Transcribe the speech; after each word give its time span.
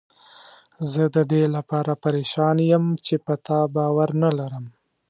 زه 0.91 1.03
ددې 1.15 1.43
لپاره 1.55 1.91
پریشان 2.03 2.57
یم 2.71 2.85
چې 3.05 3.15
په 3.25 3.33
تا 3.45 3.59
باور 3.75 4.09
نه 4.23 4.29
لرم. 4.37 4.65